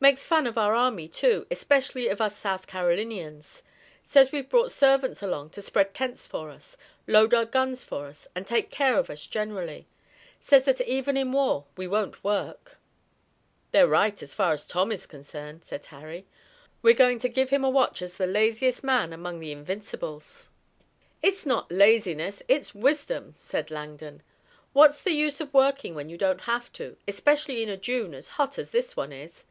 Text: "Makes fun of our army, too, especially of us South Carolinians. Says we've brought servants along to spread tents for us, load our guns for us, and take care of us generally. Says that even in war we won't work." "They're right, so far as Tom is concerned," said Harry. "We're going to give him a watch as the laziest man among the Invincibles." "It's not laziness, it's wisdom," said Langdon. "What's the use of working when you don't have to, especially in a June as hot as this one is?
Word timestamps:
"Makes 0.00 0.28
fun 0.28 0.46
of 0.46 0.56
our 0.56 0.76
army, 0.76 1.08
too, 1.08 1.44
especially 1.50 2.06
of 2.06 2.20
us 2.20 2.38
South 2.38 2.68
Carolinians. 2.68 3.64
Says 4.06 4.30
we've 4.30 4.48
brought 4.48 4.70
servants 4.70 5.24
along 5.24 5.50
to 5.50 5.60
spread 5.60 5.92
tents 5.92 6.24
for 6.24 6.50
us, 6.50 6.76
load 7.08 7.34
our 7.34 7.44
guns 7.44 7.82
for 7.82 8.06
us, 8.06 8.28
and 8.32 8.46
take 8.46 8.70
care 8.70 8.96
of 8.96 9.10
us 9.10 9.26
generally. 9.26 9.88
Says 10.38 10.66
that 10.66 10.80
even 10.82 11.16
in 11.16 11.32
war 11.32 11.64
we 11.76 11.88
won't 11.88 12.22
work." 12.22 12.76
"They're 13.72 13.88
right, 13.88 14.16
so 14.16 14.24
far 14.28 14.52
as 14.52 14.68
Tom 14.68 14.92
is 14.92 15.04
concerned," 15.04 15.64
said 15.64 15.86
Harry. 15.86 16.26
"We're 16.80 16.94
going 16.94 17.18
to 17.18 17.28
give 17.28 17.50
him 17.50 17.64
a 17.64 17.68
watch 17.68 18.00
as 18.00 18.18
the 18.18 18.26
laziest 18.28 18.84
man 18.84 19.12
among 19.12 19.40
the 19.40 19.50
Invincibles." 19.50 20.48
"It's 21.22 21.44
not 21.44 21.72
laziness, 21.72 22.40
it's 22.46 22.72
wisdom," 22.72 23.34
said 23.36 23.68
Langdon. 23.72 24.22
"What's 24.72 25.02
the 25.02 25.10
use 25.10 25.40
of 25.40 25.52
working 25.52 25.96
when 25.96 26.08
you 26.08 26.16
don't 26.16 26.42
have 26.42 26.72
to, 26.74 26.96
especially 27.08 27.64
in 27.64 27.68
a 27.68 27.76
June 27.76 28.14
as 28.14 28.28
hot 28.38 28.60
as 28.60 28.70
this 28.70 28.96
one 28.96 29.10
is? 29.12 29.44